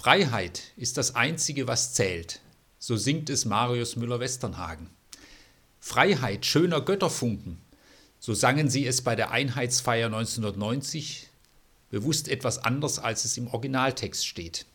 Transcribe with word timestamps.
Freiheit 0.00 0.62
ist 0.76 0.96
das 0.96 1.16
Einzige, 1.16 1.66
was 1.66 1.92
zählt, 1.92 2.38
so 2.78 2.96
singt 2.96 3.28
es 3.30 3.44
Marius 3.44 3.96
Müller-Westernhagen. 3.96 4.90
Freiheit 5.80 6.46
schöner 6.46 6.80
Götterfunken, 6.80 7.58
so 8.20 8.32
sangen 8.32 8.70
sie 8.70 8.86
es 8.86 9.02
bei 9.02 9.16
der 9.16 9.32
Einheitsfeier 9.32 10.06
1990, 10.06 11.28
bewusst 11.90 12.28
etwas 12.28 12.58
anders, 12.58 13.00
als 13.00 13.24
es 13.24 13.36
im 13.38 13.48
Originaltext 13.48 14.24
steht. 14.24 14.66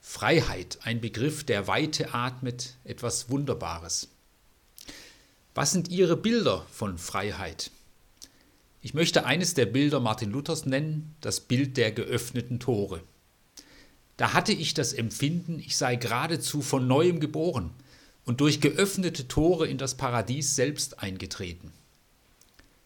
Freiheit, 0.00 0.80
ein 0.82 1.00
Begriff, 1.00 1.44
der 1.44 1.68
Weite 1.68 2.12
atmet, 2.12 2.74
etwas 2.82 3.30
Wunderbares. 3.30 4.08
Was 5.54 5.70
sind 5.70 5.86
Ihre 5.86 6.16
Bilder 6.16 6.66
von 6.72 6.98
Freiheit? 6.98 7.70
Ich 8.82 8.92
möchte 8.92 9.24
eines 9.24 9.54
der 9.54 9.66
Bilder 9.66 10.00
Martin 10.00 10.32
Luthers 10.32 10.66
nennen, 10.66 11.14
das 11.20 11.38
Bild 11.38 11.76
der 11.76 11.92
geöffneten 11.92 12.58
Tore. 12.58 13.04
Da 14.16 14.32
hatte 14.32 14.52
ich 14.52 14.74
das 14.74 14.92
Empfinden, 14.92 15.58
ich 15.58 15.76
sei 15.76 15.96
geradezu 15.96 16.62
von 16.62 16.86
neuem 16.86 17.20
geboren 17.20 17.70
und 18.24 18.40
durch 18.40 18.60
geöffnete 18.60 19.28
Tore 19.28 19.68
in 19.68 19.78
das 19.78 19.96
Paradies 19.96 20.56
selbst 20.56 21.00
eingetreten. 21.00 21.72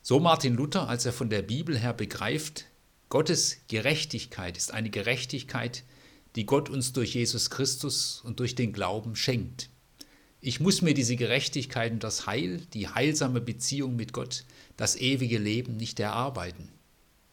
So 0.03 0.19
Martin 0.19 0.55
Luther, 0.55 0.89
als 0.89 1.07
er 1.07 1.13
von 1.13 1.31
der 1.31 1.43
Bibel 1.43 1.79
her 1.79 1.93
begreift, 1.93 2.67
Gottes 3.09 3.59
Gerechtigkeit 3.69 4.57
ist 4.57 4.73
eine 4.73 4.91
Gerechtigkeit, 4.91 5.85
die 6.37 6.47
Gott 6.47 6.69
uns 6.69 6.93
durch 6.93 7.15
Jesus 7.15 7.51
Christus 7.51 8.23
und 8.25 8.41
durch 8.41 8.55
den 8.55 8.73
Glauben 8.73 9.17
schenkt. 9.17 9.69
Ich 10.41 10.59
muss 10.59 10.81
mir 10.81 10.95
diese 10.95 11.17
Gerechtigkeit 11.17 11.93
und 11.93 12.03
das 12.03 12.27
Heil, 12.27 12.63
die 12.73 12.89
heilsame 12.89 13.41
Beziehung 13.41 13.95
mit 13.95 14.13
Gott, 14.13 14.45
das 14.77 14.97
ewige 14.97 15.39
Leben 15.39 15.77
nicht 15.77 16.01
erarbeiten. 16.01 16.69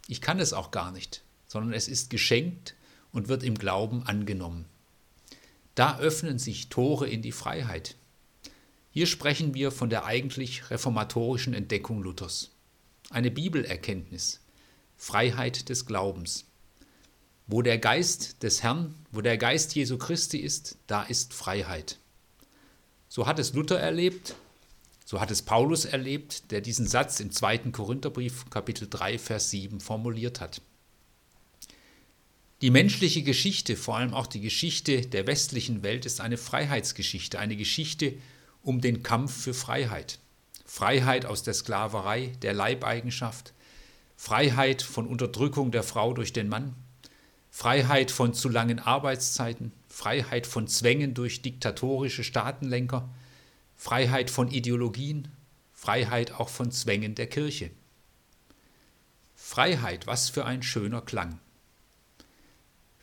Ich 0.07 0.19
kann 0.19 0.39
es 0.39 0.51
auch 0.51 0.71
gar 0.71 0.91
nicht, 0.91 1.23
sondern 1.47 1.73
es 1.73 1.87
ist 1.87 2.09
geschenkt 2.09 2.75
und 3.11 3.27
wird 3.27 3.43
im 3.43 3.57
Glauben 3.57 4.03
angenommen. 4.03 4.65
Da 5.75 5.99
öffnen 5.99 6.39
sich 6.39 6.69
Tore 6.69 7.07
in 7.07 7.21
die 7.21 7.31
Freiheit. 7.31 7.95
Hier 8.91 9.05
sprechen 9.05 9.53
wir 9.53 9.71
von 9.71 9.89
der 9.89 10.05
eigentlich 10.05 10.71
reformatorischen 10.71 11.53
Entdeckung 11.53 12.01
Luthers 12.01 12.51
eine 13.09 13.31
Bibelerkenntnis, 13.31 14.41
Freiheit 14.95 15.69
des 15.69 15.85
Glaubens. 15.85 16.45
Wo 17.47 17.61
der 17.61 17.77
Geist 17.77 18.43
des 18.43 18.63
Herrn, 18.63 18.93
wo 19.11 19.21
der 19.21 19.37
Geist 19.37 19.75
Jesu 19.75 19.97
Christi 19.97 20.39
ist, 20.39 20.77
da 20.87 21.03
ist 21.03 21.33
Freiheit. 21.33 21.97
So 23.07 23.25
hat 23.25 23.39
es 23.39 23.53
Luther 23.53 23.79
erlebt, 23.79 24.35
so 25.05 25.21
hat 25.21 25.31
es 25.31 25.41
Paulus 25.41 25.85
erlebt, 25.85 26.51
der 26.51 26.59
diesen 26.59 26.87
Satz 26.87 27.21
im 27.21 27.31
zweiten 27.31 27.71
Korintherbrief 27.71 28.49
Kapitel 28.49 28.89
3 28.89 29.17
Vers 29.17 29.49
7 29.51 29.79
formuliert 29.79 30.41
hat. 30.41 30.61
Die 32.61 32.71
menschliche 32.71 33.21
Geschichte, 33.21 33.75
vor 33.75 33.97
allem 33.97 34.15
auch 34.15 34.25
die 34.25 34.41
Geschichte 34.41 35.01
der 35.01 35.27
westlichen 35.27 35.83
Welt, 35.83 36.07
ist 36.07 36.21
eine 36.21 36.37
Freiheitsgeschichte, 36.37 37.37
eine 37.37 37.55
Geschichte 37.55 38.15
um 38.63 38.81
den 38.81 39.03
Kampf 39.03 39.43
für 39.43 39.53
Freiheit. 39.53 40.17
Freiheit 40.65 41.27
aus 41.27 41.43
der 41.43 41.53
Sklaverei, 41.53 42.33
der 42.41 42.53
Leibeigenschaft, 42.53 43.53
Freiheit 44.15 44.81
von 44.81 45.05
Unterdrückung 45.05 45.71
der 45.71 45.83
Frau 45.83 46.13
durch 46.13 46.33
den 46.33 46.49
Mann, 46.49 46.73
Freiheit 47.51 48.09
von 48.09 48.33
zu 48.33 48.49
langen 48.49 48.79
Arbeitszeiten, 48.79 49.71
Freiheit 49.87 50.47
von 50.47 50.67
Zwängen 50.67 51.13
durch 51.13 51.43
diktatorische 51.43 52.23
Staatenlenker, 52.23 53.07
Freiheit 53.75 54.31
von 54.31 54.49
Ideologien, 54.49 55.27
Freiheit 55.73 56.31
auch 56.31 56.49
von 56.49 56.71
Zwängen 56.71 57.13
der 57.13 57.27
Kirche. 57.27 57.69
Freiheit, 59.35 60.07
was 60.07 60.29
für 60.29 60.45
ein 60.45 60.63
schöner 60.63 61.01
Klang. 61.01 61.39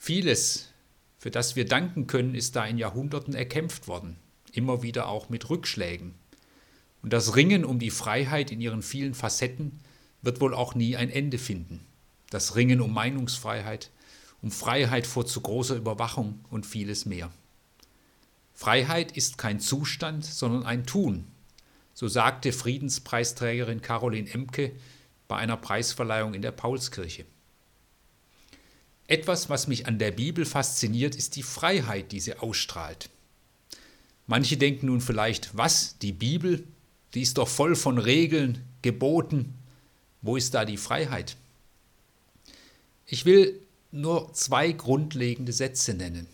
Vieles, 0.07 0.69
für 1.17 1.31
das 1.31 1.57
wir 1.57 1.65
danken 1.65 2.07
können, 2.07 2.35
ist 2.35 2.57
da 2.57 2.67
in 2.67 2.77
Jahrhunderten 2.77 3.33
erkämpft 3.33 3.89
worden, 3.89 4.19
immer 4.53 4.83
wieder 4.83 5.09
auch 5.09 5.31
mit 5.31 5.49
Rückschlägen. 5.49 6.13
Und 7.01 7.15
das 7.15 7.37
Ringen 7.37 7.65
um 7.65 7.79
die 7.79 7.89
Freiheit 7.89 8.51
in 8.51 8.61
ihren 8.61 8.83
vielen 8.83 9.15
Facetten 9.15 9.81
wird 10.21 10.43
wohl 10.43 10.53
auch 10.53 10.75
nie 10.75 10.95
ein 10.95 11.09
Ende 11.09 11.39
finden. 11.39 11.87
Das 12.29 12.55
Ringen 12.55 12.83
um 12.83 12.93
Meinungsfreiheit, 12.93 13.91
um 14.43 14.51
Freiheit 14.51 15.07
vor 15.07 15.25
zu 15.25 15.41
großer 15.41 15.77
Überwachung 15.77 16.45
und 16.51 16.67
vieles 16.67 17.07
mehr. 17.07 17.31
Freiheit 18.53 19.17
ist 19.17 19.39
kein 19.39 19.59
Zustand, 19.59 20.27
sondern 20.27 20.65
ein 20.65 20.85
Tun, 20.85 21.25
so 21.95 22.09
sagte 22.09 22.53
Friedenspreisträgerin 22.53 23.81
Caroline 23.81 24.29
Emke 24.29 24.73
bei 25.29 25.39
einer 25.39 25.57
Preisverleihung 25.57 26.35
in 26.35 26.43
der 26.43 26.53
Paulskirche. 26.53 27.25
Etwas, 29.07 29.51
was 29.51 29.67
mich 29.67 29.87
an 29.87 29.99
der 29.99 30.11
Bibel 30.11 30.47
fasziniert, 30.47 31.15
ist 31.15 31.37
die 31.37 31.43
Freiheit, 31.43 32.13
die 32.13 32.21
sie 32.21 32.39
ausstrahlt. 32.39 33.11
Manche 34.27 34.57
denken 34.57 34.87
nun 34.87 35.01
vielleicht, 35.01 35.57
was, 35.57 35.99
die 35.99 36.13
Bibel, 36.13 36.65
die 37.13 37.23
ist 37.23 37.37
doch 37.37 37.49
voll 37.49 37.77
von 37.77 37.99
Regeln, 37.99 38.65
Geboten. 38.81 39.55
Wo 40.23 40.37
ist 40.37 40.55
da 40.55 40.65
die 40.65 40.79
Freiheit? 40.79 41.37
Ich 43.07 43.27
will 43.27 43.61
nur 43.93 44.33
zwei 44.33 44.73
grundlegende 44.73 45.53
Sätze 45.53 45.95
nennen. 45.95 46.27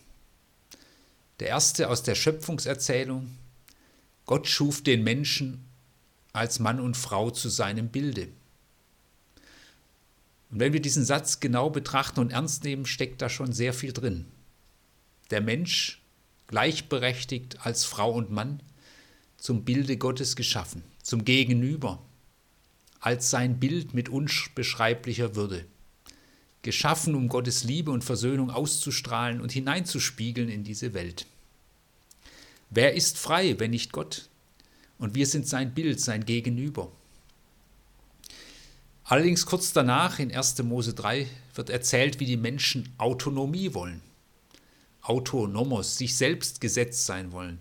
Der 1.41 1.49
erste 1.49 1.89
aus 1.89 2.03
der 2.03 2.15
Schöpfungserzählung. 2.15 3.37
Gott 4.27 4.47
schuf 4.47 4.83
den 4.83 5.03
Menschen 5.03 5.65
als 6.33 6.61
Mann 6.61 6.79
und 6.79 6.97
Frau 6.97 7.31
zu 7.31 7.49
seinem 7.49 7.89
Bilde. 7.89 8.29
Und 10.51 10.61
wenn 10.61 10.73
wir 10.73 10.81
diesen 10.81 11.05
Satz 11.05 11.41
genau 11.41 11.71
betrachten 11.71 12.21
und 12.21 12.33
ernst 12.33 12.65
nehmen, 12.65 12.87
steckt 12.87 13.23
da 13.23 13.29
schon 13.29 13.53
sehr 13.53 13.73
viel 13.73 13.93
drin. 13.93 14.27
Der 15.31 15.41
Mensch, 15.41 16.03
gleichberechtigt 16.49 17.65
als 17.65 17.85
Frau 17.85 18.13
und 18.13 18.31
Mann, 18.31 18.61
zum 19.37 19.65
Bilde 19.65 19.97
Gottes 19.97 20.35
geschaffen, 20.37 20.83
zum 21.03 21.25
Gegenüber, 21.25 22.03
als 23.01 23.31
sein 23.31 23.61
Bild 23.61 23.95
mit 23.95 24.09
unbeschreiblicher 24.09 25.37
Würde. 25.37 25.65
Geschaffen, 26.63 27.15
um 27.15 27.29
Gottes 27.29 27.65
Liebe 27.65 27.91
und 27.91 28.05
Versöhnung 28.05 28.51
auszustrahlen 28.51 29.41
und 29.41 29.53
hineinzuspiegeln 29.53 30.51
in 30.51 30.65
diese 30.65 30.93
Welt. 30.93 31.27
Wer 32.69 32.95
ist 32.95 33.17
frei, 33.17 33.59
wenn 33.59 33.71
nicht 33.71 33.93
Gott? 33.93 34.29
Und 34.99 35.15
wir 35.15 35.27
sind 35.27 35.49
sein 35.49 35.73
Bild, 35.73 36.01
sein 36.01 36.27
Gegenüber. 36.27 36.93
Allerdings 39.11 39.45
kurz 39.45 39.73
danach, 39.73 40.21
in 40.21 40.33
1. 40.33 40.63
Mose 40.63 40.95
3, 40.95 41.27
wird 41.57 41.69
erzählt, 41.69 42.21
wie 42.21 42.27
die 42.27 42.37
Menschen 42.37 42.89
Autonomie 42.97 43.75
wollen. 43.75 44.03
Autonomos, 45.03 45.97
sich 45.97 46.15
selbst 46.15 46.61
gesetzt 46.61 47.07
sein 47.07 47.33
wollen, 47.33 47.59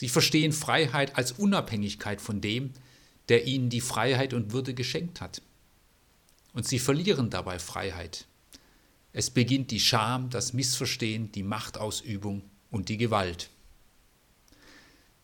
Sie 0.00 0.08
verstehen 0.08 0.52
Freiheit 0.52 1.18
als 1.18 1.32
Unabhängigkeit 1.32 2.22
von 2.22 2.40
dem, 2.40 2.70
der 3.28 3.46
ihnen 3.46 3.68
die 3.68 3.82
Freiheit 3.82 4.32
und 4.32 4.50
Würde 4.50 4.72
geschenkt 4.72 5.20
hat. 5.20 5.42
Und 6.54 6.66
sie 6.66 6.78
verlieren 6.78 7.28
dabei 7.28 7.58
Freiheit. 7.58 8.24
Es 9.12 9.28
beginnt 9.28 9.70
die 9.70 9.78
Scham, 9.78 10.30
das 10.30 10.54
Missverstehen, 10.54 11.32
die 11.32 11.42
Machtausübung 11.42 12.40
und 12.70 12.88
die 12.88 12.96
Gewalt. 12.96 13.50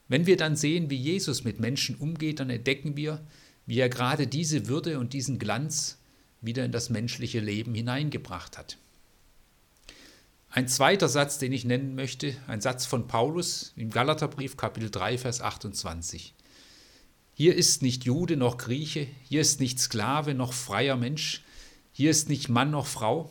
Wenn 0.09 0.27
wir 0.27 0.37
dann 0.37 0.57
sehen, 0.57 0.91
wie 0.91 0.97
Jesus 0.97 1.43
mit 1.43 1.59
Menschen 1.59 1.97
umgeht, 1.97 2.41
dann 2.41 2.51
entdecken 2.51 2.99
wir, 2.99 3.25
wie 3.67 3.79
er 3.79 3.89
gerade 3.89 4.27
diese 4.27 4.69
Würde 4.69 4.99
und 4.99 5.13
diesen 5.13 5.39
Glanz 5.39 5.99
wieder 6.41 6.65
in 6.65 6.73
das 6.73 6.91
menschliche 6.91 7.41
Leben 7.41 7.75
hineingebracht 7.75 8.57
hat. 8.57 8.79
Ein 10.51 10.69
zweiter 10.69 11.09
Satz, 11.09 11.39
den 11.39 11.53
ich 11.53 11.65
nennen 11.65 11.95
möchte, 11.95 12.35
ein 12.47 12.61
Satz 12.61 12.87
von 12.87 13.09
Paulus 13.09 13.73
im 13.77 13.91
Galaterbrief 13.91 14.57
Kapitel 14.57 14.91
3, 14.91 15.19
Vers 15.19 15.43
28. 15.43 16.33
Hier 17.35 17.55
ist 17.55 17.83
nicht 17.83 18.05
Jude 18.05 18.37
noch 18.37 18.57
Grieche, 18.57 19.07
hier 19.29 19.43
ist 19.43 19.61
nicht 19.61 19.79
Sklave 19.79 20.33
noch 20.33 20.55
freier 20.55 20.97
Mensch, 20.97 21.43
hier 21.93 22.11
ist 22.11 22.31
nicht 22.31 22.49
Mann 22.49 22.71
noch 22.71 22.87
Frau, 22.87 23.31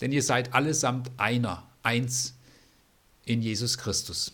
denn 0.00 0.10
ihr 0.10 0.22
seid 0.22 0.54
allesamt 0.54 1.10
einer, 1.18 1.64
eins 1.82 2.34
in 3.24 3.42
Jesus 3.42 3.78
Christus. 3.78 4.32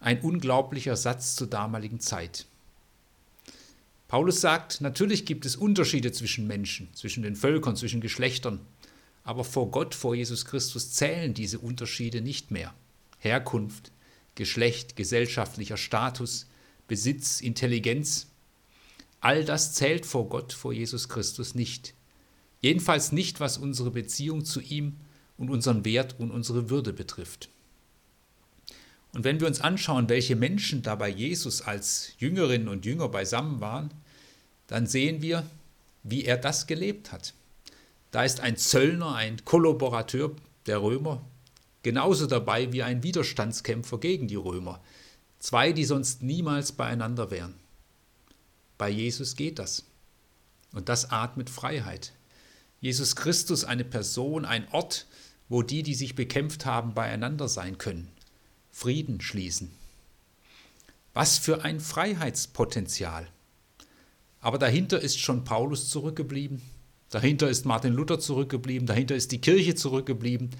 Ein 0.00 0.20
unglaublicher 0.20 0.94
Satz 0.94 1.34
zur 1.34 1.48
damaligen 1.48 1.98
Zeit. 1.98 2.46
Paulus 4.08 4.40
sagt, 4.40 4.80
natürlich 4.80 5.26
gibt 5.26 5.44
es 5.44 5.54
Unterschiede 5.54 6.12
zwischen 6.12 6.46
Menschen, 6.46 6.88
zwischen 6.94 7.22
den 7.22 7.36
Völkern, 7.36 7.76
zwischen 7.76 8.00
Geschlechtern, 8.00 8.60
aber 9.22 9.44
vor 9.44 9.70
Gott, 9.70 9.94
vor 9.94 10.14
Jesus 10.14 10.46
Christus 10.46 10.92
zählen 10.92 11.34
diese 11.34 11.58
Unterschiede 11.58 12.22
nicht 12.22 12.50
mehr. 12.50 12.74
Herkunft, 13.18 13.92
Geschlecht, 14.34 14.96
gesellschaftlicher 14.96 15.76
Status, 15.76 16.46
Besitz, 16.86 17.42
Intelligenz, 17.42 18.28
all 19.20 19.44
das 19.44 19.74
zählt 19.74 20.06
vor 20.06 20.30
Gott, 20.30 20.54
vor 20.54 20.72
Jesus 20.72 21.10
Christus 21.10 21.54
nicht. 21.54 21.92
Jedenfalls 22.60 23.12
nicht, 23.12 23.40
was 23.40 23.58
unsere 23.58 23.90
Beziehung 23.90 24.46
zu 24.46 24.62
ihm 24.62 24.96
und 25.36 25.50
unseren 25.50 25.84
Wert 25.84 26.18
und 26.18 26.30
unsere 26.30 26.70
Würde 26.70 26.94
betrifft. 26.94 27.50
Und 29.14 29.24
wenn 29.24 29.40
wir 29.40 29.46
uns 29.46 29.60
anschauen, 29.60 30.08
welche 30.08 30.36
Menschen 30.36 30.82
da 30.82 30.94
bei 30.94 31.08
Jesus 31.08 31.62
als 31.62 32.12
Jüngerinnen 32.18 32.68
und 32.68 32.84
Jünger 32.84 33.08
beisammen 33.08 33.60
waren, 33.60 33.90
dann 34.66 34.86
sehen 34.86 35.22
wir, 35.22 35.44
wie 36.02 36.24
er 36.24 36.36
das 36.36 36.66
gelebt 36.66 37.10
hat. 37.12 37.34
Da 38.10 38.24
ist 38.24 38.40
ein 38.40 38.56
Zöllner, 38.56 39.14
ein 39.14 39.44
Kollaborateur, 39.44 40.34
der 40.66 40.82
Römer, 40.82 41.22
genauso 41.82 42.26
dabei 42.26 42.72
wie 42.72 42.82
ein 42.82 43.02
Widerstandskämpfer 43.02 43.98
gegen 43.98 44.28
die 44.28 44.36
Römer. 44.36 44.80
Zwei, 45.38 45.72
die 45.72 45.84
sonst 45.84 46.22
niemals 46.22 46.72
beieinander 46.72 47.30
wären. 47.30 47.54
Bei 48.76 48.88
Jesus 48.88 49.36
geht 49.36 49.58
das. 49.58 49.84
Und 50.72 50.88
das 50.88 51.10
atmet 51.10 51.48
Freiheit. 51.48 52.12
Jesus 52.80 53.16
Christus 53.16 53.64
eine 53.64 53.84
Person, 53.84 54.44
ein 54.44 54.68
Ort, 54.72 55.06
wo 55.48 55.62
die, 55.62 55.82
die 55.82 55.94
sich 55.94 56.14
bekämpft 56.14 56.66
haben, 56.66 56.94
beieinander 56.94 57.48
sein 57.48 57.78
können, 57.78 58.08
Frieden 58.78 59.20
schließen. 59.20 59.72
Was 61.12 61.36
für 61.36 61.64
ein 61.64 61.80
Freiheitspotenzial. 61.80 63.26
Aber 64.40 64.56
dahinter 64.56 65.00
ist 65.00 65.18
schon 65.18 65.42
Paulus 65.42 65.90
zurückgeblieben, 65.90 66.62
dahinter 67.10 67.48
ist 67.48 67.66
Martin 67.66 67.92
Luther 67.92 68.20
zurückgeblieben, 68.20 68.86
dahinter 68.86 69.16
ist 69.16 69.32
die 69.32 69.40
Kirche 69.40 69.74
zurückgeblieben, 69.74 70.50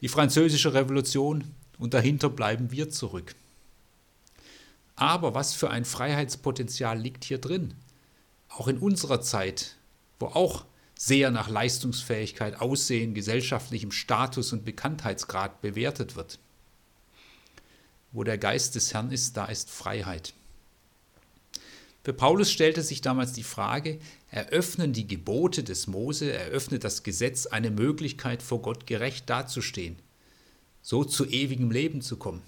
die 0.00 0.06
französische 0.06 0.72
Revolution 0.72 1.42
und 1.76 1.94
dahinter 1.94 2.30
bleiben 2.30 2.70
wir 2.70 2.90
zurück. 2.90 3.34
Aber 4.94 5.34
was 5.34 5.54
für 5.54 5.68
ein 5.68 5.84
Freiheitspotenzial 5.84 6.96
liegt 6.96 7.24
hier 7.24 7.38
drin? 7.38 7.74
Auch 8.50 8.68
in 8.68 8.78
unserer 8.78 9.20
Zeit, 9.20 9.78
wo 10.20 10.26
auch 10.26 10.64
sehr 10.96 11.32
nach 11.32 11.48
Leistungsfähigkeit, 11.48 12.60
Aussehen, 12.60 13.14
gesellschaftlichem 13.14 13.90
Status 13.90 14.52
und 14.52 14.64
Bekanntheitsgrad 14.64 15.60
bewertet 15.60 16.14
wird. 16.14 16.38
Wo 18.14 18.24
der 18.24 18.38
Geist 18.38 18.76
des 18.76 18.94
Herrn 18.94 19.10
ist, 19.12 19.36
da 19.36 19.44
ist 19.46 19.70
Freiheit. 19.70 20.32
Für 22.04 22.12
Paulus 22.12 22.50
stellte 22.50 22.82
sich 22.82 23.00
damals 23.00 23.32
die 23.32 23.42
Frage, 23.42 23.98
eröffnen 24.30 24.92
die 24.92 25.06
Gebote 25.06 25.64
des 25.64 25.86
Mose, 25.86 26.32
eröffnet 26.32 26.84
das 26.84 27.02
Gesetz 27.02 27.46
eine 27.46 27.70
Möglichkeit, 27.70 28.42
vor 28.42 28.62
Gott 28.62 28.86
gerecht 28.86 29.28
dazustehen, 29.28 29.96
so 30.80 31.02
zu 31.02 31.26
ewigem 31.26 31.70
Leben 31.70 32.02
zu 32.02 32.16
kommen. 32.16 32.42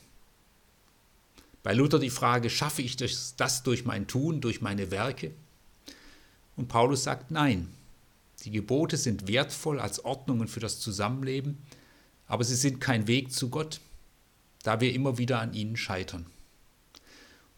Bei 1.62 1.72
Luther 1.72 1.98
die 1.98 2.10
Frage, 2.10 2.48
schaffe 2.48 2.82
ich 2.82 2.96
das 2.96 3.62
durch 3.64 3.84
mein 3.84 4.06
Tun, 4.06 4.40
durch 4.40 4.60
meine 4.60 4.92
Werke? 4.92 5.32
Und 6.54 6.68
Paulus 6.68 7.02
sagt 7.02 7.32
nein. 7.32 7.68
Die 8.44 8.50
Gebote 8.52 8.96
sind 8.96 9.26
wertvoll 9.26 9.80
als 9.80 10.04
Ordnungen 10.04 10.46
für 10.46 10.60
das 10.60 10.78
Zusammenleben, 10.78 11.58
aber 12.28 12.44
sie 12.44 12.54
sind 12.54 12.80
kein 12.80 13.08
Weg 13.08 13.32
zu 13.32 13.48
Gott, 13.48 13.80
da 14.66 14.80
wir 14.80 14.92
immer 14.92 15.16
wieder 15.16 15.40
an 15.40 15.54
ihnen 15.54 15.76
scheitern. 15.76 16.26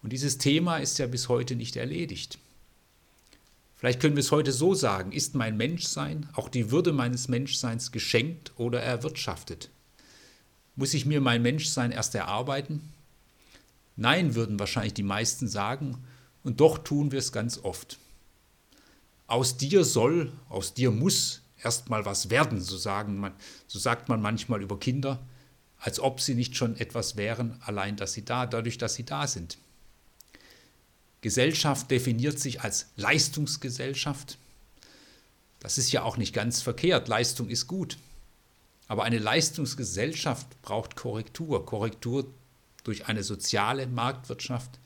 Und 0.03 0.13
dieses 0.13 0.37
Thema 0.37 0.77
ist 0.77 0.99
ja 0.99 1.07
bis 1.07 1.31
heute 1.31 1.57
nicht 1.57 1.77
erledigt. 1.77 2.39
Vielleicht 3.77 4.01
können 4.01 4.17
wir 4.17 4.21
es 4.21 4.31
heute 4.31 4.53
so 4.53 4.75
sagen, 4.75 5.13
ist 5.13 5.35
mein 5.35 5.57
Menschsein, 5.57 6.29
auch 6.35 6.49
die 6.49 6.71
Würde 6.71 6.93
meines 6.93 7.29
Menschseins 7.29 7.93
geschenkt 7.93 8.53
oder 8.57 8.83
erwirtschaftet? 8.83 9.71
Muss 10.77 10.93
ich 10.93 11.07
mir 11.07 11.21
mein 11.21 11.41
Menschsein 11.41 11.93
erst 11.93 12.15
erarbeiten? 12.15 12.93
Nein, 13.97 14.35
würden 14.35 14.59
wahrscheinlich 14.59 14.95
die 14.95 15.03
meisten 15.03 15.49
sagen, 15.49 16.05
und 16.45 16.61
doch 16.61 16.79
tun 16.79 17.11
wir 17.11 17.21
es 17.21 17.33
ganz 17.33 17.59
oft. 17.59 17.99
Aus 19.27 19.57
dir 19.57 19.85
soll, 19.85 20.31
aus 20.49 20.75
dir 20.75 20.91
muss 20.91 21.41
erstmal 21.63 22.05
was 22.05 22.31
werden, 22.31 22.61
so, 22.61 22.77
sagen 22.77 23.19
man, 23.19 23.33
so 23.67 23.79
sagt 23.79 24.09
man 24.09 24.21
manchmal 24.21 24.61
über 24.63 24.79
Kinder, 24.79 25.19
als 25.79 26.01
ob 26.01 26.21
sie 26.21 26.35
nicht 26.35 26.57
schon 26.57 26.77
etwas 26.77 27.17
wären, 27.17 27.61
allein 27.65 27.97
dass 27.97 28.13
sie 28.13 28.25
da, 28.25 28.47
dadurch, 28.47 28.79
dass 28.79 28.95
sie 28.95 29.05
da 29.05 29.27
sind. 29.27 29.59
Gesellschaft 31.21 31.91
definiert 31.91 32.39
sich 32.39 32.61
als 32.61 32.87
Leistungsgesellschaft. 32.97 34.39
Das 35.61 35.79
ist 35.79 35.91
ja 35.91 36.03
auch 36.03 36.17
nicht 36.17 36.33
ganz 36.33 36.63
verkehrt. 36.63 37.09
Leistung 37.09 37.49
ist 37.49 37.67
gut. 37.67 37.99
Aber 38.87 39.05
eine 39.05 39.19
Leistungsgesellschaft 39.19 40.63
braucht 40.63 40.97
Korrektur. 40.97 41.67
Korrektur 41.67 42.27
durch 42.85 43.07
eine 43.07 43.23
soziale 43.23 43.87
Marktwirtschaft. 43.87 44.79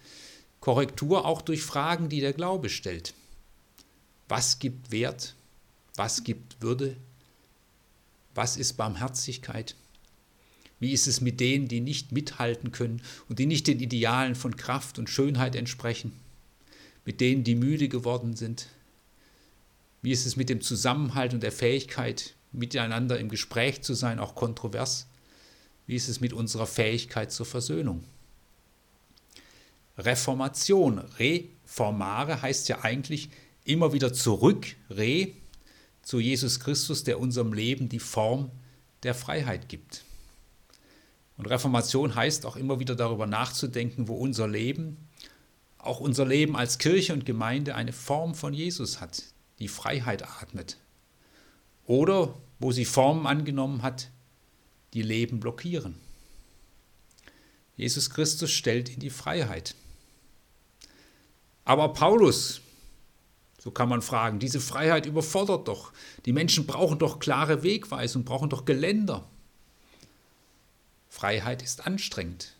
Korrektur 0.60 1.26
auch 1.26 1.42
durch 1.42 1.62
Fragen, 1.62 2.08
die 2.08 2.20
der 2.20 2.32
Glaube 2.32 2.68
stellt. 2.68 3.14
Was 4.28 4.58
gibt 4.58 4.90
Wert? 4.90 5.34
Was 5.96 6.24
gibt 6.24 6.62
Würde? 6.62 6.96
Was 8.34 8.56
ist 8.56 8.74
Barmherzigkeit? 8.74 9.76
Wie 10.82 10.90
ist 10.90 11.06
es 11.06 11.20
mit 11.20 11.38
denen, 11.38 11.68
die 11.68 11.80
nicht 11.80 12.10
mithalten 12.10 12.72
können 12.72 13.02
und 13.28 13.38
die 13.38 13.46
nicht 13.46 13.68
den 13.68 13.78
Idealen 13.78 14.34
von 14.34 14.56
Kraft 14.56 14.98
und 14.98 15.08
Schönheit 15.08 15.54
entsprechen? 15.54 16.10
Mit 17.04 17.20
denen, 17.20 17.44
die 17.44 17.54
müde 17.54 17.88
geworden 17.88 18.34
sind? 18.34 18.66
Wie 20.02 20.10
ist 20.10 20.26
es 20.26 20.34
mit 20.34 20.48
dem 20.48 20.60
Zusammenhalt 20.60 21.34
und 21.34 21.44
der 21.44 21.52
Fähigkeit, 21.52 22.34
miteinander 22.50 23.20
im 23.20 23.28
Gespräch 23.28 23.82
zu 23.82 23.94
sein, 23.94 24.18
auch 24.18 24.34
kontrovers? 24.34 25.06
Wie 25.86 25.94
ist 25.94 26.08
es 26.08 26.20
mit 26.20 26.32
unserer 26.32 26.66
Fähigkeit 26.66 27.30
zur 27.30 27.46
Versöhnung? 27.46 28.02
Reformation, 29.96 30.98
reformare 30.98 32.42
heißt 32.42 32.68
ja 32.68 32.80
eigentlich 32.82 33.30
immer 33.64 33.92
wieder 33.92 34.12
zurück, 34.12 34.66
re, 34.90 35.28
zu 36.02 36.18
Jesus 36.18 36.58
Christus, 36.58 37.04
der 37.04 37.20
unserem 37.20 37.52
Leben 37.52 37.88
die 37.88 38.00
Form 38.00 38.50
der 39.04 39.14
Freiheit 39.14 39.68
gibt. 39.68 40.02
Und 41.36 41.46
Reformation 41.46 42.14
heißt 42.14 42.46
auch 42.46 42.56
immer 42.56 42.78
wieder 42.78 42.94
darüber 42.94 43.26
nachzudenken, 43.26 44.08
wo 44.08 44.14
unser 44.14 44.46
Leben, 44.46 45.08
auch 45.78 46.00
unser 46.00 46.26
Leben 46.26 46.56
als 46.56 46.78
Kirche 46.78 47.12
und 47.12 47.26
Gemeinde 47.26 47.74
eine 47.74 47.92
Form 47.92 48.34
von 48.34 48.54
Jesus 48.54 49.00
hat, 49.00 49.22
die 49.58 49.68
Freiheit 49.68 50.22
atmet. 50.22 50.76
Oder 51.86 52.34
wo 52.58 52.70
sie 52.70 52.84
Formen 52.84 53.26
angenommen 53.26 53.82
hat, 53.82 54.10
die 54.94 55.02
Leben 55.02 55.40
blockieren. 55.40 55.96
Jesus 57.76 58.10
Christus 58.10 58.50
stellt 58.50 58.90
in 58.90 59.00
die 59.00 59.10
Freiheit. 59.10 59.74
Aber 61.64 61.92
Paulus, 61.92 62.60
so 63.58 63.70
kann 63.70 63.88
man 63.88 64.02
fragen, 64.02 64.38
diese 64.38 64.60
Freiheit 64.60 65.06
überfordert 65.06 65.68
doch. 65.68 65.92
Die 66.26 66.32
Menschen 66.32 66.66
brauchen 66.66 66.98
doch 66.98 67.18
klare 67.18 67.62
Wegweisung, 67.62 68.24
brauchen 68.24 68.50
doch 68.50 68.64
Geländer. 68.64 69.28
Freiheit 71.22 71.62
ist 71.62 71.86
anstrengend. 71.86 72.56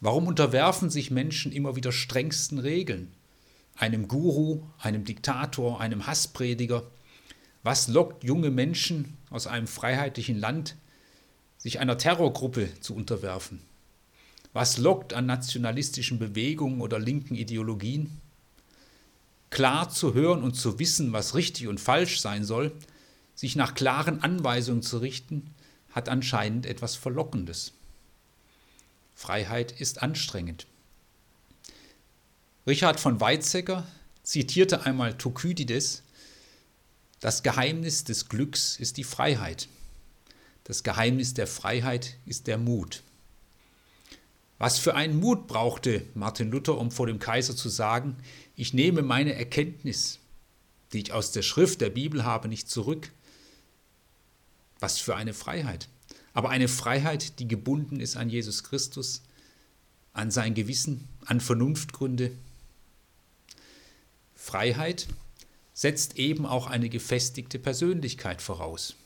Warum 0.00 0.26
unterwerfen 0.26 0.88
sich 0.88 1.10
Menschen 1.10 1.52
immer 1.52 1.76
wieder 1.76 1.92
strengsten 1.92 2.58
Regeln? 2.58 3.12
Einem 3.76 4.08
Guru, 4.08 4.62
einem 4.78 5.04
Diktator, 5.04 5.82
einem 5.82 6.06
Hassprediger? 6.06 6.84
Was 7.62 7.88
lockt 7.88 8.24
junge 8.24 8.50
Menschen 8.50 9.18
aus 9.28 9.46
einem 9.46 9.66
freiheitlichen 9.66 10.38
Land, 10.38 10.76
sich 11.58 11.78
einer 11.78 11.98
Terrorgruppe 11.98 12.70
zu 12.80 12.94
unterwerfen? 12.94 13.60
Was 14.54 14.78
lockt 14.78 15.12
an 15.12 15.26
nationalistischen 15.26 16.18
Bewegungen 16.18 16.80
oder 16.80 16.98
linken 16.98 17.34
Ideologien? 17.34 18.18
Klar 19.50 19.90
zu 19.90 20.14
hören 20.14 20.42
und 20.42 20.54
zu 20.54 20.78
wissen, 20.78 21.12
was 21.12 21.34
richtig 21.34 21.68
und 21.68 21.80
falsch 21.80 22.22
sein 22.22 22.44
soll, 22.44 22.72
sich 23.34 23.56
nach 23.56 23.74
klaren 23.74 24.22
Anweisungen 24.22 24.80
zu 24.80 24.96
richten, 24.96 25.50
hat 25.92 26.08
anscheinend 26.08 26.64
etwas 26.64 26.94
Verlockendes. 26.94 27.74
Freiheit 29.20 29.78
ist 29.78 30.00
anstrengend. 30.00 30.66
Richard 32.66 32.98
von 32.98 33.20
Weizsäcker 33.20 33.86
zitierte 34.22 34.86
einmal 34.86 35.18
Thukydides, 35.18 36.04
das 37.20 37.42
Geheimnis 37.42 38.04
des 38.04 38.30
Glücks 38.30 38.80
ist 38.80 38.96
die 38.96 39.04
Freiheit. 39.04 39.68
Das 40.64 40.84
Geheimnis 40.84 41.34
der 41.34 41.46
Freiheit 41.46 42.16
ist 42.24 42.46
der 42.46 42.56
Mut. 42.56 43.02
Was 44.56 44.78
für 44.78 44.94
einen 44.94 45.20
Mut 45.20 45.46
brauchte 45.46 46.06
Martin 46.14 46.50
Luther, 46.50 46.78
um 46.78 46.90
vor 46.90 47.06
dem 47.06 47.18
Kaiser 47.18 47.54
zu 47.54 47.68
sagen, 47.68 48.16
ich 48.56 48.72
nehme 48.72 49.02
meine 49.02 49.34
Erkenntnis, 49.34 50.18
die 50.94 51.00
ich 51.00 51.12
aus 51.12 51.30
der 51.32 51.42
Schrift 51.42 51.82
der 51.82 51.90
Bibel 51.90 52.24
habe, 52.24 52.48
nicht 52.48 52.70
zurück. 52.70 53.12
Was 54.78 54.98
für 54.98 55.14
eine 55.14 55.34
Freiheit 55.34 55.90
aber 56.32 56.50
eine 56.50 56.68
Freiheit, 56.68 57.38
die 57.38 57.48
gebunden 57.48 58.00
ist 58.00 58.16
an 58.16 58.30
Jesus 58.30 58.64
Christus, 58.64 59.22
an 60.12 60.30
sein 60.30 60.54
Gewissen, 60.54 61.08
an 61.24 61.40
Vernunftgründe. 61.40 62.32
Freiheit 64.34 65.06
setzt 65.74 66.16
eben 66.16 66.46
auch 66.46 66.66
eine 66.66 66.88
gefestigte 66.88 67.58
Persönlichkeit 67.58 68.42
voraus, 68.42 68.96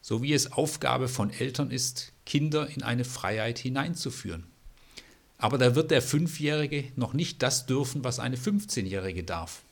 so 0.00 0.22
wie 0.22 0.32
es 0.32 0.52
Aufgabe 0.52 1.08
von 1.08 1.30
Eltern 1.30 1.70
ist, 1.70 2.12
Kinder 2.26 2.68
in 2.68 2.82
eine 2.82 3.04
Freiheit 3.04 3.58
hineinzuführen. 3.58 4.44
Aber 5.38 5.56
da 5.56 5.74
wird 5.74 5.90
der 5.90 6.02
Fünfjährige 6.02 6.92
noch 6.96 7.12
nicht 7.12 7.42
das 7.42 7.66
dürfen, 7.66 8.04
was 8.04 8.18
eine 8.18 8.36
15-Jährige 8.36 9.22
darf. 9.22 9.62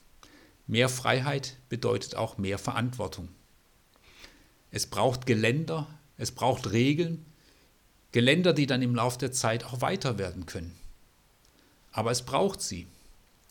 Mehr 0.69 0.89
Freiheit 0.89 1.57
bedeutet 1.69 2.15
auch 2.15 2.39
mehr 2.39 2.59
Verantwortung. 2.59 3.29
Es 4.71 4.87
braucht 4.87 5.27
Geländer, 5.27 5.87
es 6.19 6.33
braucht 6.33 6.73
Regeln, 6.73 7.25
Geländer, 8.13 8.53
die 8.53 8.67
dann 8.67 8.83
im 8.83 8.95
Laufe 8.95 9.19
der 9.19 9.33
Zeit 9.33 9.65
auch 9.65 9.81
weiter 9.81 10.19
werden 10.19 10.47
können. 10.47 10.75
Aber 11.93 12.11
es 12.11 12.23
braucht 12.23 12.63
sie. 12.63 12.87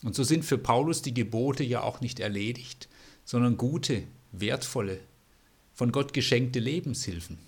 Und 0.02 0.14
so 0.14 0.24
sind 0.24 0.44
für 0.44 0.58
Paulus 0.58 1.02
die 1.02 1.14
Gebote 1.14 1.64
ja 1.64 1.82
auch 1.82 2.00
nicht 2.00 2.20
erledigt, 2.20 2.88
sondern 3.24 3.56
gute, 3.56 4.04
wertvolle, 4.32 5.00
von 5.74 5.92
Gott 5.92 6.12
geschenkte 6.12 6.58
Lebenshilfen. 6.58 7.38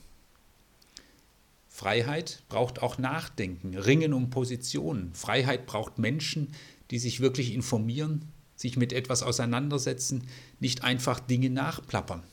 Freiheit 1.68 2.42
braucht 2.48 2.82
auch 2.82 2.98
Nachdenken, 2.98 3.76
Ringen 3.76 4.12
um 4.12 4.30
Positionen. 4.30 5.14
Freiheit 5.14 5.66
braucht 5.66 5.98
Menschen, 5.98 6.52
die 6.90 6.98
sich 6.98 7.20
wirklich 7.20 7.52
informieren, 7.52 8.24
sich 8.56 8.76
mit 8.76 8.92
etwas 8.92 9.22
auseinandersetzen, 9.22 10.26
nicht 10.58 10.82
einfach 10.82 11.20
Dinge 11.20 11.50
nachplappern. 11.50 12.24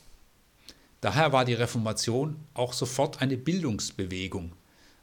Daher 1.00 1.32
war 1.32 1.44
die 1.44 1.54
Reformation 1.54 2.36
auch 2.54 2.72
sofort 2.72 3.20
eine 3.20 3.36
Bildungsbewegung. 3.36 4.52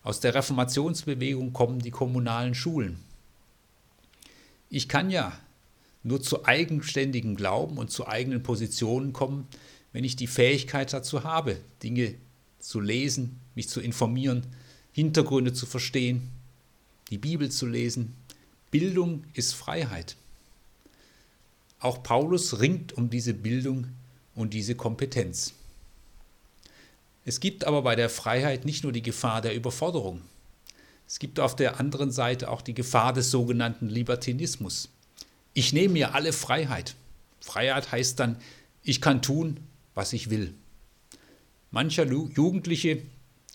Aus 0.01 0.19
der 0.19 0.35
Reformationsbewegung 0.35 1.53
kommen 1.53 1.79
die 1.79 1.91
kommunalen 1.91 2.55
Schulen. 2.55 2.99
Ich 4.69 4.89
kann 4.89 5.09
ja 5.09 5.37
nur 6.01 6.21
zu 6.21 6.45
eigenständigem 6.45 7.35
Glauben 7.35 7.77
und 7.77 7.91
zu 7.91 8.07
eigenen 8.07 8.43
Positionen 8.43 9.13
kommen, 9.13 9.47
wenn 9.93 10.03
ich 10.03 10.15
die 10.15 10.27
Fähigkeit 10.27 10.91
dazu 10.91 11.23
habe, 11.23 11.57
Dinge 11.81 12.15
zu 12.59 12.79
lesen, 12.79 13.39
mich 13.55 13.69
zu 13.69 13.79
informieren, 13.79 14.47
Hintergründe 14.91 15.53
zu 15.53 15.65
verstehen, 15.65 16.29
die 17.09 17.17
Bibel 17.17 17.49
zu 17.49 17.67
lesen. 17.67 18.15
Bildung 18.71 19.23
ist 19.33 19.53
Freiheit. 19.53 20.17
Auch 21.79 22.01
Paulus 22.01 22.59
ringt 22.59 22.93
um 22.93 23.09
diese 23.09 23.33
Bildung 23.33 23.87
und 24.35 24.53
diese 24.53 24.75
Kompetenz. 24.75 25.53
Es 27.25 27.39
gibt 27.39 27.65
aber 27.65 27.81
bei 27.81 27.95
der 27.95 28.09
Freiheit 28.09 28.65
nicht 28.65 28.83
nur 28.83 28.91
die 28.91 29.01
Gefahr 29.01 29.41
der 29.41 29.55
Überforderung. 29.55 30.21
Es 31.07 31.19
gibt 31.19 31.39
auf 31.39 31.55
der 31.55 31.79
anderen 31.79 32.11
Seite 32.11 32.49
auch 32.49 32.61
die 32.61 32.73
Gefahr 32.73 33.13
des 33.13 33.31
sogenannten 33.31 33.87
Libertinismus. 33.87 34.89
Ich 35.53 35.71
nehme 35.73 35.93
mir 35.93 36.15
alle 36.15 36.33
Freiheit. 36.33 36.95
Freiheit 37.39 37.91
heißt 37.91 38.19
dann, 38.19 38.37
ich 38.81 38.99
kann 39.01 39.21
tun, 39.21 39.59
was 39.93 40.13
ich 40.13 40.29
will. 40.29 40.53
Mancher 41.71 42.05
Jugendliche 42.05 43.03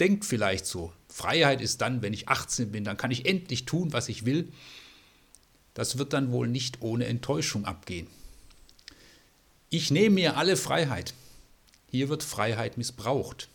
denkt 0.01 0.25
vielleicht 0.25 0.67
so, 0.67 0.93
Freiheit 1.09 1.61
ist 1.61 1.81
dann, 1.81 2.03
wenn 2.03 2.13
ich 2.13 2.29
18 2.29 2.71
bin, 2.71 2.85
dann 2.85 2.97
kann 2.97 3.11
ich 3.11 3.27
endlich 3.27 3.65
tun, 3.65 3.93
was 3.93 4.09
ich 4.09 4.25
will. 4.25 4.53
Das 5.75 5.99
wird 5.99 6.13
dann 6.13 6.33
wohl 6.33 6.49
nicht 6.49 6.83
ohne 6.83 7.07
Enttäuschung 7.07 7.65
abgehen. 7.65 8.07
Ich 9.71 9.91
nehme 9.91 10.15
mir 10.15 10.37
alle 10.37 10.57
Freiheit. 10.57 11.15
Hier 11.91 12.09
wird 12.09 12.23
Freiheit 12.23 12.79
missbraucht. 12.79 13.49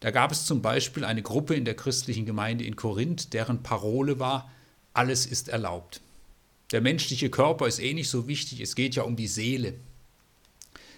Da 0.00 0.10
gab 0.10 0.32
es 0.32 0.44
zum 0.44 0.62
Beispiel 0.62 1.04
eine 1.04 1.22
Gruppe 1.22 1.54
in 1.54 1.64
der 1.64 1.74
christlichen 1.74 2.26
Gemeinde 2.26 2.64
in 2.64 2.76
Korinth, 2.76 3.32
deren 3.32 3.62
Parole 3.62 4.18
war, 4.18 4.50
alles 4.92 5.26
ist 5.26 5.48
erlaubt. 5.48 6.00
Der 6.72 6.80
menschliche 6.80 7.30
Körper 7.30 7.66
ist 7.66 7.78
eh 7.78 7.94
nicht 7.94 8.10
so 8.10 8.26
wichtig, 8.28 8.60
es 8.60 8.74
geht 8.74 8.94
ja 8.96 9.04
um 9.04 9.16
die 9.16 9.28
Seele. 9.28 9.74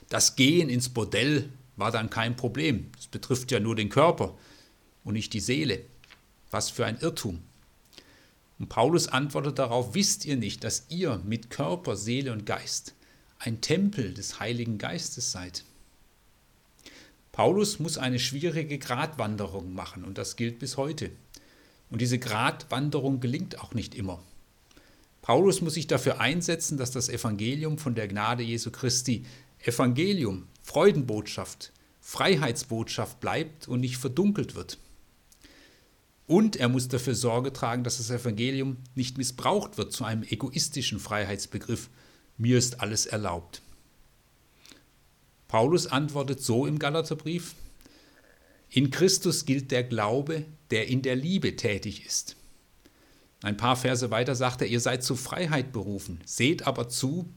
Das 0.08 0.36
Gehen 0.36 0.68
ins 0.68 0.88
Bordell 0.88 1.50
war 1.76 1.90
dann 1.92 2.10
kein 2.10 2.36
Problem. 2.36 2.90
Es 2.98 3.06
betrifft 3.06 3.50
ja 3.52 3.60
nur 3.60 3.76
den 3.76 3.90
Körper 3.90 4.36
und 5.04 5.14
nicht 5.14 5.32
die 5.32 5.40
Seele. 5.40 5.82
Was 6.50 6.70
für 6.70 6.86
ein 6.86 6.98
Irrtum. 6.98 7.40
Und 8.58 8.68
Paulus 8.68 9.06
antwortet 9.08 9.58
darauf, 9.58 9.94
wisst 9.94 10.24
ihr 10.24 10.36
nicht, 10.36 10.64
dass 10.64 10.86
ihr 10.88 11.20
mit 11.24 11.50
Körper, 11.50 11.96
Seele 11.96 12.32
und 12.32 12.46
Geist 12.46 12.94
ein 13.38 13.60
Tempel 13.60 14.14
des 14.14 14.40
Heiligen 14.40 14.78
Geistes 14.78 15.30
seid? 15.30 15.64
Paulus 17.38 17.78
muss 17.78 17.98
eine 17.98 18.18
schwierige 18.18 18.78
Gratwanderung 18.80 19.72
machen 19.72 20.02
und 20.02 20.18
das 20.18 20.34
gilt 20.34 20.58
bis 20.58 20.76
heute. 20.76 21.12
Und 21.88 22.00
diese 22.00 22.18
Gratwanderung 22.18 23.20
gelingt 23.20 23.60
auch 23.60 23.74
nicht 23.74 23.94
immer. 23.94 24.20
Paulus 25.22 25.60
muss 25.60 25.74
sich 25.74 25.86
dafür 25.86 26.20
einsetzen, 26.20 26.78
dass 26.78 26.90
das 26.90 27.08
Evangelium 27.08 27.78
von 27.78 27.94
der 27.94 28.08
Gnade 28.08 28.42
Jesu 28.42 28.72
Christi 28.72 29.24
Evangelium, 29.60 30.48
Freudenbotschaft, 30.64 31.72
Freiheitsbotschaft 32.00 33.20
bleibt 33.20 33.68
und 33.68 33.78
nicht 33.78 33.98
verdunkelt 33.98 34.56
wird. 34.56 34.78
Und 36.26 36.56
er 36.56 36.68
muss 36.68 36.88
dafür 36.88 37.14
Sorge 37.14 37.52
tragen, 37.52 37.84
dass 37.84 37.98
das 37.98 38.10
Evangelium 38.10 38.78
nicht 38.96 39.16
missbraucht 39.16 39.78
wird 39.78 39.92
zu 39.92 40.04
einem 40.04 40.24
egoistischen 40.24 40.98
Freiheitsbegriff. 40.98 41.88
Mir 42.36 42.58
ist 42.58 42.80
alles 42.80 43.06
erlaubt. 43.06 43.62
Paulus 45.48 45.86
antwortet 45.86 46.42
so 46.42 46.66
im 46.66 46.78
Galaterbrief, 46.78 47.54
in 48.70 48.90
Christus 48.90 49.46
gilt 49.46 49.70
der 49.70 49.82
Glaube, 49.82 50.44
der 50.70 50.88
in 50.88 51.00
der 51.00 51.16
Liebe 51.16 51.56
tätig 51.56 52.04
ist. 52.04 52.36
Ein 53.42 53.56
paar 53.56 53.76
Verse 53.76 54.10
weiter 54.10 54.34
sagt 54.34 54.60
er, 54.60 54.66
ihr 54.66 54.80
seid 54.80 55.02
zur 55.02 55.16
Freiheit 55.16 55.72
berufen, 55.72 56.20
seht 56.26 56.66
aber 56.66 56.88
zu, 56.88 57.32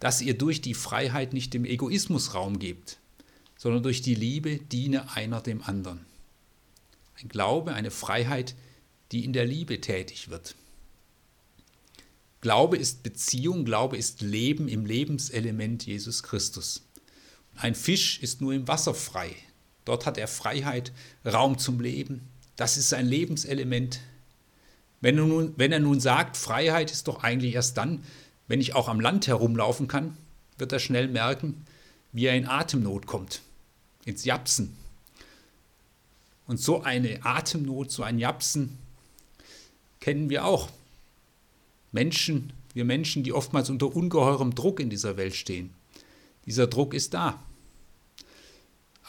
dass 0.00 0.20
ihr 0.20 0.36
durch 0.36 0.62
die 0.62 0.74
Freiheit 0.74 1.32
nicht 1.32 1.54
dem 1.54 1.64
Egoismus 1.64 2.34
Raum 2.34 2.58
gebt, 2.58 2.98
sondern 3.56 3.82
durch 3.82 4.02
die 4.02 4.14
Liebe 4.16 4.58
diene 4.58 5.14
einer 5.14 5.40
dem 5.40 5.62
anderen. 5.62 6.04
Ein 7.22 7.28
Glaube, 7.28 7.74
eine 7.74 7.92
Freiheit, 7.92 8.56
die 9.12 9.24
in 9.24 9.32
der 9.32 9.44
Liebe 9.44 9.80
tätig 9.80 10.28
wird. 10.28 10.56
Glaube 12.40 12.76
ist 12.76 13.02
Beziehung, 13.02 13.64
Glaube 13.64 13.96
ist 13.96 14.20
Leben 14.22 14.66
im 14.66 14.84
Lebenselement 14.84 15.86
Jesus 15.86 16.22
Christus. 16.22 16.82
Ein 17.56 17.74
Fisch 17.74 18.20
ist 18.20 18.40
nur 18.40 18.52
im 18.52 18.66
Wasser 18.68 18.94
frei. 18.94 19.34
Dort 19.84 20.06
hat 20.06 20.18
er 20.18 20.28
Freiheit, 20.28 20.92
Raum 21.24 21.58
zum 21.58 21.80
Leben. 21.80 22.22
Das 22.56 22.76
ist 22.76 22.88
sein 22.88 23.06
Lebenselement. 23.06 24.00
Wenn 25.00 25.18
er, 25.18 25.24
nun, 25.24 25.54
wenn 25.56 25.72
er 25.72 25.80
nun 25.80 26.00
sagt, 26.00 26.36
Freiheit 26.36 26.90
ist 26.90 27.08
doch 27.08 27.22
eigentlich 27.22 27.54
erst 27.54 27.76
dann, 27.76 28.02
wenn 28.48 28.60
ich 28.60 28.74
auch 28.74 28.88
am 28.88 29.00
Land 29.00 29.26
herumlaufen 29.26 29.88
kann, 29.88 30.16
wird 30.58 30.72
er 30.72 30.78
schnell 30.78 31.08
merken, 31.08 31.66
wie 32.12 32.26
er 32.26 32.36
in 32.36 32.46
Atemnot 32.46 33.06
kommt, 33.06 33.42
ins 34.04 34.24
Japsen. 34.24 34.76
Und 36.46 36.60
so 36.60 36.82
eine 36.82 37.24
Atemnot, 37.24 37.90
so 37.90 38.02
ein 38.02 38.18
Japsen 38.18 38.78
kennen 40.00 40.28
wir 40.28 40.44
auch. 40.44 40.68
Menschen, 41.92 42.52
wir 42.74 42.84
Menschen, 42.84 43.22
die 43.22 43.32
oftmals 43.32 43.70
unter 43.70 43.94
ungeheurem 43.94 44.54
Druck 44.54 44.80
in 44.80 44.90
dieser 44.90 45.16
Welt 45.16 45.34
stehen. 45.34 45.72
Dieser 46.46 46.66
Druck 46.66 46.94
ist 46.94 47.14
da. 47.14 47.42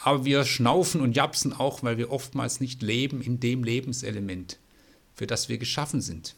Aber 0.04 0.26
wir 0.26 0.46
schnaufen 0.46 1.02
und 1.02 1.16
japsen 1.16 1.54
auch, 1.54 1.84
weil 1.84 1.98
wir 1.98 2.12
oftmals 2.12 2.60
nicht 2.60 2.82
leben 2.82 3.22
in 3.22 3.40
dem 3.40 3.64
Lebenselement, 3.64 4.60
für 5.16 5.26
das 5.26 5.50
wir 5.50 5.58
geschaffen 5.58 6.02
sind, 6.02 6.36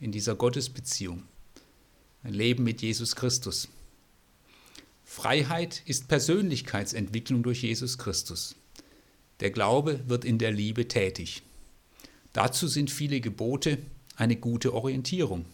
in 0.00 0.12
dieser 0.12 0.34
Gottesbeziehung 0.34 1.22
ein 2.24 2.34
Leben 2.34 2.64
mit 2.64 2.82
Jesus 2.82 3.16
Christus. 3.16 3.68
Freiheit 5.04 5.82
ist 5.86 6.08
Persönlichkeitsentwicklung 6.08 7.42
durch 7.42 7.62
Jesus 7.62 7.98
Christus. 7.98 8.54
Der 9.40 9.50
Glaube 9.50 10.00
wird 10.08 10.24
in 10.24 10.38
der 10.38 10.52
Liebe 10.52 10.88
tätig. 10.88 11.42
Dazu 12.32 12.66
sind 12.66 12.90
viele 12.90 13.20
Gebote 13.20 13.78
eine 14.16 14.36
gute 14.36 14.72
Orientierung. 14.72 15.44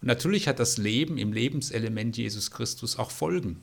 Und 0.00 0.08
natürlich 0.08 0.48
hat 0.48 0.58
das 0.58 0.78
Leben 0.78 1.18
im 1.18 1.32
Lebenselement 1.32 2.16
Jesus 2.16 2.50
Christus 2.50 2.98
auch 2.98 3.10
Folgen. 3.10 3.62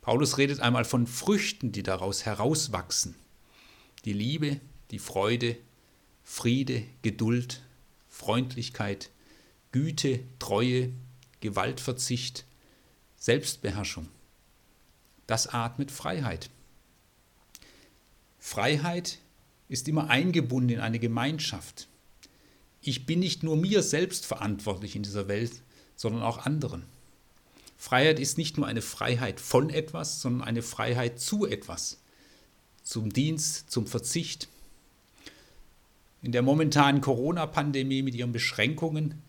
Paulus 0.00 0.38
redet 0.38 0.60
einmal 0.60 0.84
von 0.84 1.06
Früchten, 1.06 1.72
die 1.72 1.82
daraus 1.82 2.24
herauswachsen. 2.24 3.16
Die 4.04 4.12
Liebe, 4.12 4.60
die 4.90 5.00
Freude, 5.00 5.56
Friede, 6.22 6.84
Geduld, 7.02 7.62
Freundlichkeit, 8.08 9.10
Güte, 9.72 10.20
Treue, 10.38 10.92
Gewaltverzicht, 11.40 12.44
Selbstbeherrschung. 13.16 14.08
Das 15.26 15.48
atmet 15.48 15.90
Freiheit. 15.90 16.50
Freiheit 18.38 19.18
ist 19.68 19.88
immer 19.88 20.08
eingebunden 20.08 20.70
in 20.70 20.80
eine 20.80 21.00
Gemeinschaft. 21.00 21.88
Ich 22.86 23.04
bin 23.04 23.18
nicht 23.18 23.42
nur 23.42 23.56
mir 23.56 23.82
selbst 23.82 24.26
verantwortlich 24.26 24.94
in 24.94 25.02
dieser 25.02 25.26
Welt, 25.26 25.50
sondern 25.96 26.22
auch 26.22 26.46
anderen. 26.46 26.84
Freiheit 27.76 28.20
ist 28.20 28.38
nicht 28.38 28.58
nur 28.58 28.68
eine 28.68 28.80
Freiheit 28.80 29.40
von 29.40 29.70
etwas, 29.70 30.20
sondern 30.20 30.46
eine 30.46 30.62
Freiheit 30.62 31.18
zu 31.18 31.46
etwas, 31.46 31.98
zum 32.84 33.12
Dienst, 33.12 33.72
zum 33.72 33.88
Verzicht. 33.88 34.46
In 36.22 36.30
der 36.30 36.42
momentanen 36.42 37.00
Corona-Pandemie 37.00 38.02
mit 38.02 38.14
ihren 38.14 38.30
Beschränkungen 38.30 39.20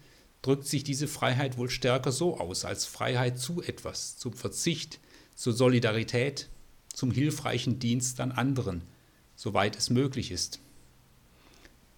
drückt 0.43 0.67
sich 0.67 0.83
diese 0.83 1.07
Freiheit 1.07 1.57
wohl 1.57 1.71
stärker 1.71 2.11
so 2.11 2.39
aus, 2.39 2.63
als 2.63 2.85
Freiheit 2.85 3.39
zu 3.39 3.63
etwas, 3.63 4.17
zum 4.17 4.33
Verzicht, 4.33 4.99
zur 5.33 5.53
Solidarität, 5.53 6.47
zum 6.93 7.09
hilfreichen 7.09 7.79
Dienst 7.79 8.19
an 8.19 8.31
anderen, 8.31 8.83
soweit 9.35 9.75
es 9.75 9.89
möglich 9.89 10.29
ist. 10.29 10.59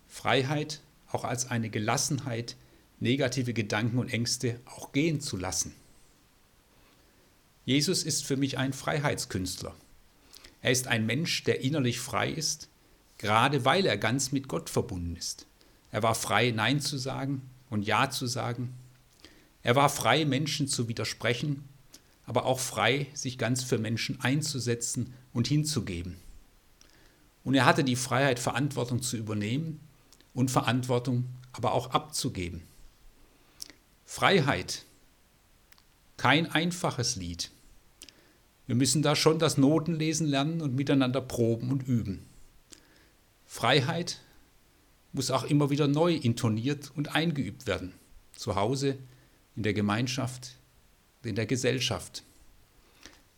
Freiheit 0.08 0.80
auch 1.12 1.24
als 1.24 1.50
eine 1.50 1.70
Gelassenheit, 1.70 2.56
negative 3.00 3.54
Gedanken 3.54 3.98
und 3.98 4.12
Ängste 4.12 4.60
auch 4.66 4.92
gehen 4.92 5.22
zu 5.22 5.38
lassen. 5.38 5.74
Jesus 7.66 8.04
ist 8.04 8.26
für 8.26 8.38
mich 8.38 8.58
ein 8.58 8.74
Freiheitskünstler. 8.74 9.76
Er 10.62 10.72
ist 10.72 10.88
ein 10.88 11.06
Mensch, 11.06 11.44
der 11.44 11.62
innerlich 11.62 12.00
frei 12.00 12.30
ist, 12.30 12.68
gerade 13.18 13.66
weil 13.66 13.86
er 13.86 13.98
ganz 13.98 14.32
mit 14.32 14.48
Gott 14.48 14.70
verbunden 14.70 15.16
ist. 15.16 15.46
Er 15.92 16.04
war 16.04 16.16
frei, 16.16 16.52
Nein 16.52 16.82
zu 16.82 16.98
sagen, 16.98 17.44
und 17.70 17.86
Ja 17.86 18.10
zu 18.10 18.28
sagen. 18.28 18.74
Er 19.64 19.76
war 19.76 19.90
frei, 19.90 20.26
Menschen 20.26 20.68
zu 20.68 20.88
widersprechen, 20.88 21.64
aber 22.26 22.46
auch 22.46 22.60
frei, 22.60 23.08
sich 23.14 23.38
ganz 23.38 23.64
für 23.64 23.78
Menschen 23.78 24.20
einzusetzen 24.22 25.14
und 25.34 25.48
hinzugeben. 25.48 26.18
Und 27.44 27.56
er 27.56 27.66
hatte 27.66 27.84
die 27.84 27.96
Freiheit, 27.96 28.40
Verantwortung 28.40 29.02
zu 29.02 29.18
übernehmen 29.18 29.80
und 30.40 30.50
Verantwortung 30.50 31.26
aber 31.52 31.74
auch 31.74 31.92
abzugeben. 31.92 32.62
Freiheit, 34.06 34.86
kein 36.16 36.50
einfaches 36.50 37.18
Lied. 37.18 37.52
Wir 38.66 38.76
müssen 38.76 39.02
da 39.02 39.18
schon 39.18 39.38
das 39.38 39.58
Notenlesen 39.58 40.26
lernen 40.26 40.62
und 40.62 40.76
miteinander 40.76 41.20
proben 41.20 41.72
und 41.72 41.84
üben. 41.84 42.26
Freiheit 43.46 44.22
muss 45.12 45.30
auch 45.30 45.44
immer 45.44 45.72
wieder 45.72 45.90
neu 45.90 46.16
intoniert 46.16 46.90
und 46.96 47.14
eingeübt 47.16 47.68
werden. 47.68 47.94
Zu 48.32 48.56
Hause, 48.56 48.98
in 49.58 49.64
der 49.64 49.74
Gemeinschaft, 49.74 50.56
in 51.22 51.36
der 51.36 51.48
Gesellschaft. 51.48 52.24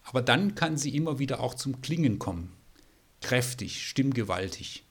Aber 0.03 0.21
dann 0.21 0.53
kann 0.53 0.77
sie 0.77 0.95
immer 0.95 1.17
wieder 1.17 1.39
auch 1.39 1.55
zum 1.55 1.81
Klingen 1.81 2.19
kommen. 2.19 2.51
Kräftig, 3.21 3.87
stimmgewaltig. 3.87 4.83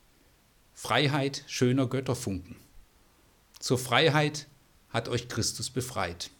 Freiheit 0.83 1.45
schöner 1.47 1.87
Götterfunken. 1.87 2.57
Zur 3.59 3.77
Freiheit 3.77 4.47
hat 4.89 5.11
euch 5.11 5.29
Christus 5.29 5.69
befreit. 5.69 6.31